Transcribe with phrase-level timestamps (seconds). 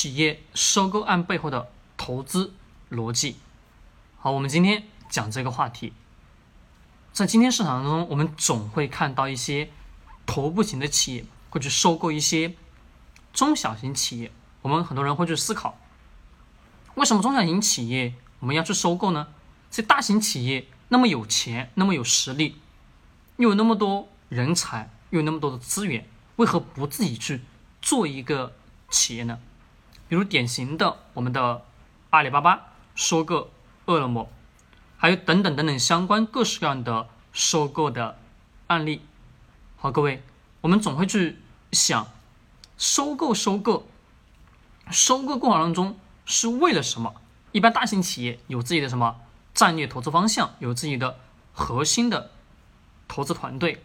[0.00, 2.54] 企业收购案背后的投资
[2.88, 3.34] 逻辑。
[4.16, 5.92] 好，我们今天讲这个话题。
[7.12, 9.72] 在今天市场当中，我们总会看到一些
[10.24, 12.54] 头部型的企业会去收购一些
[13.32, 14.30] 中小型企业。
[14.62, 15.76] 我们很多人会去思考，
[16.94, 19.26] 为什么中小型企业我们要去收购呢？
[19.68, 22.60] 这大型企业那么有钱，那么有实力，
[23.38, 27.40] 又有那么多人才，又有那么多的资源，为何不自己去
[27.82, 28.54] 做一个
[28.88, 29.40] 企业呢？
[30.08, 31.62] 比如典型的我们的
[32.10, 33.50] 阿里巴巴收购
[33.86, 34.28] 饿了么。
[35.00, 38.18] 还有等等等等相关各式各样的收购的
[38.66, 39.02] 案例。
[39.76, 40.24] 好，各位，
[40.60, 41.38] 我们总会去
[41.70, 42.08] 想，
[42.76, 43.86] 收购收购，
[44.90, 45.96] 收购过程当中
[46.26, 47.14] 是为了什么？
[47.52, 49.20] 一般大型企业有自己的什么
[49.54, 51.20] 战略投资方向，有自己的
[51.52, 52.32] 核心的
[53.06, 53.84] 投资团队，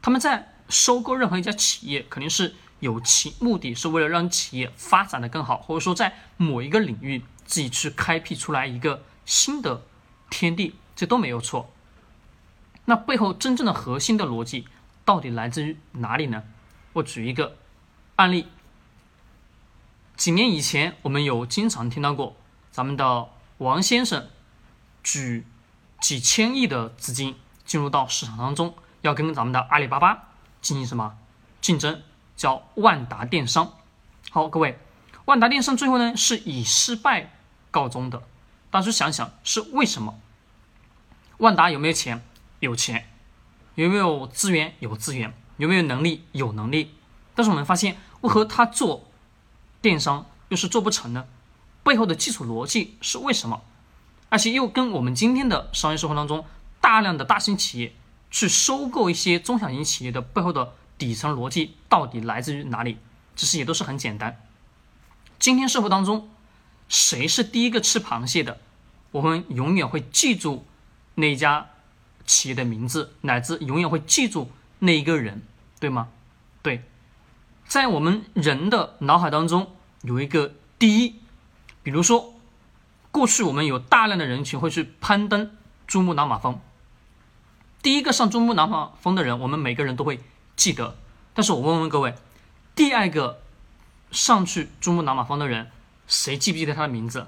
[0.00, 9.82] 他们在收购任何一家企业，肯定是有其目的，是为了让企业发展的更好，或者说在某一个领域自己去开辟出来一个新的。
[10.28, 11.72] 天地，这都没有错。
[12.86, 14.66] 那背后真正的核心的逻辑
[15.04, 16.42] 到底来自于哪里呢？
[16.94, 17.56] 我举一个
[18.16, 18.48] 案例。
[20.16, 22.34] 几年以前，我们有经常听到过
[22.72, 24.28] 咱们的王先生
[25.04, 25.46] 举
[26.00, 31.16] 几千亿的资金进入到市场当中，要跟咱们的阿里巴巴进行什么
[31.60, 32.02] 竞争？
[32.36, 33.72] 叫万达电商。
[34.30, 34.78] 好，各位，
[35.24, 37.32] 万达电商最后呢是以失败
[37.70, 38.22] 告终的。
[38.70, 40.18] 当时想想是为什么？
[41.38, 42.22] 万达有没有钱？
[42.60, 43.08] 有钱。
[43.74, 44.74] 有没有资源？
[44.80, 45.34] 有资源。
[45.56, 46.24] 有没有能力？
[46.32, 46.94] 有能力。
[47.34, 49.10] 但是我们发现，为何他做
[49.80, 51.26] 电商又是做不成呢？
[51.82, 53.62] 背后的基础逻辑是为什么？
[54.28, 56.44] 而且又跟我们今天的商业社会当中
[56.80, 57.94] 大量的大型企业
[58.30, 62.98] 去收购一些中小型企业的背后的底层逻辑到底来自于哪里？
[63.34, 64.40] 其实也都是很简单。
[65.38, 66.30] 今天社会当中，
[66.88, 68.58] 谁是第一个吃螃蟹的？
[69.10, 70.66] 我们永远会记住
[71.14, 71.68] 那家
[72.24, 75.42] 企业的名字，乃至永远会记住那一个人，
[75.78, 76.08] 对吗？
[76.62, 76.82] 对，
[77.66, 81.20] 在我们人的脑海当中有一个第一，
[81.82, 82.34] 比如说，
[83.10, 85.56] 过去我们有大量的人群会去攀登
[85.86, 86.58] 珠穆朗玛峰，
[87.82, 90.20] 第一个上珠穆朗玛峰的人，我们每个人都会
[90.56, 90.96] 记得。
[91.34, 92.14] 但是我问问各位，
[92.74, 93.42] 第二个
[94.10, 95.70] 上去珠穆朗玛峰的人，
[96.06, 97.26] 谁记不记得他的名字？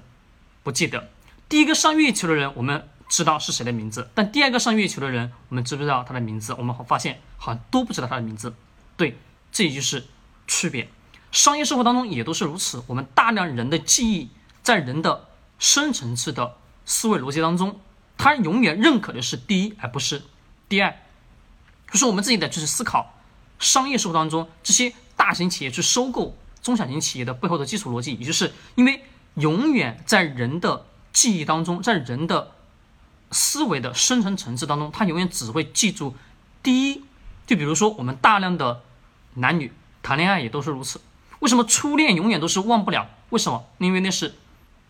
[0.63, 1.09] 不记得。
[1.47, 6.53] 第一个上月球的人，我们知道是谁的名字，但第二个上月球的人，我们知不知道他的名字？
[6.53, 8.53] 我们会发现好像都不知道他的名字。
[8.97, 9.17] 对，
[9.51, 10.05] 这就是
[10.47, 10.89] 区别。
[11.31, 12.83] 商业生活当中也都是如此。
[12.87, 14.29] 我们大量人的记忆，
[14.63, 15.27] 在人的
[15.59, 17.79] 深层次的思维逻辑当中，
[18.17, 20.23] 他永远认可的是第一，而不是
[20.67, 20.95] 第二。
[21.91, 23.18] 就是我们自己得去思考，
[23.59, 29.03] 商业社会当中这些大型企业去收购中小型企业的背后的基础逻辑，也就是因为
[29.35, 30.85] 永远在人的。
[31.11, 32.51] 记忆当中，在人的
[33.31, 36.15] 思维的深层层次当中，他永远只会记住
[36.61, 37.03] 第一。
[37.47, 38.83] 就比如说，我们大量的
[39.33, 41.01] 男女谈恋爱也都是如此。
[41.39, 43.09] 为什么初恋永远都是忘不了？
[43.31, 43.65] 为什么？
[43.79, 44.35] 因为那是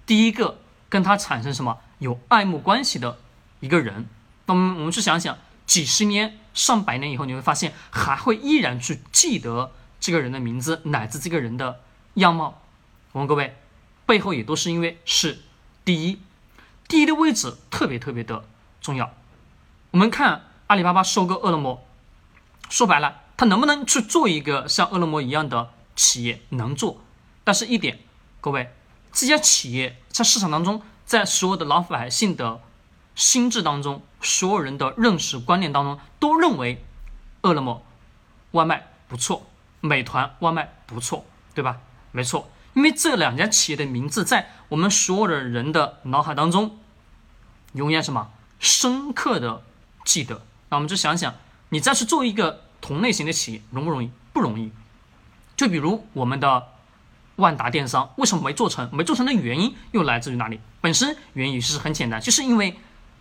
[0.05, 0.59] 第一个
[0.89, 3.17] 跟他产生什么有爱慕关系的
[3.61, 4.05] 一个人。
[4.45, 11.79] 那么我们去想想，几十年、上百年以后，你会发现还会依然去记得这个人的名字，乃至这个人的
[12.15, 12.61] 样貌。
[13.13, 13.55] 我问各位，
[14.05, 15.39] 背后也都是因为是。
[15.85, 16.19] 第一，
[16.89, 18.43] 第一的位置特别特别的
[18.81, 19.13] 重要。
[19.91, 21.87] 我们看阿里巴巴收购饿了么，
[22.69, 26.41] 说白了，它能不能去做一个像饿了么一样的企业？
[26.49, 27.01] 能做，
[27.45, 27.99] 但是一点，
[28.41, 28.75] 各位，
[29.13, 32.61] 这家企业在市场当中，在所有的老百姓的
[33.19, 36.85] 心智当中，所有人的认识观念当中，都认为
[37.41, 37.83] 饿了么
[38.51, 39.45] 外卖不错，
[39.81, 41.79] 美团外卖不错，对吧？
[42.13, 42.49] 没错。
[42.75, 46.79] 因为这两家企业的名字在我们所有的人的脑海当中，
[47.73, 49.63] 永远什么深刻的
[50.05, 50.41] 记得。
[50.69, 51.35] 那我们就想想，
[51.69, 54.09] 你再去做一个同类型的企业，容不容易？
[54.31, 54.71] 不容易。
[55.57, 56.67] 就比如我们的
[57.35, 58.89] 万达电商，为什么没做成？
[58.95, 60.61] 没做成的原因又来自于哪里？
[60.79, 62.79] 本身原因其实很简单，就是因为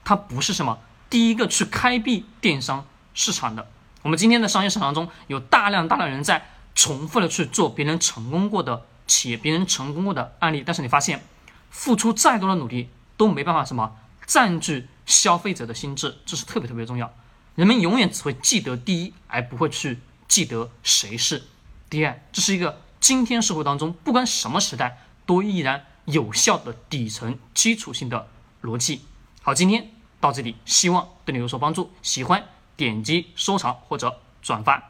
[0.08, 0.78] 它不是什么
[1.10, 3.68] 第一个去开辟电商市场的。
[4.00, 8.86] 我们今天的商业市场中有大量大量人在重复的去做别人成功过的。
[9.06, 11.24] 企业别人成功过的案例，但是你发现，
[11.70, 13.96] 付出再多的努力都没办法什么
[14.26, 17.10] 占据消费者的心智，这是特别特别重要。
[17.54, 21.44] 人们永远只会记得第一，而不会去记得谁是
[21.88, 22.20] 第二。
[22.32, 28.28] 这是一个今天社会当中不管什么时代都依然有效的底层基础性的
[28.62, 29.06] 逻辑。
[29.40, 29.90] 好，今天
[30.20, 31.90] 到这里，希望对你有所帮助。
[32.02, 32.44] 喜欢
[32.76, 34.82] 点击收藏或者转发。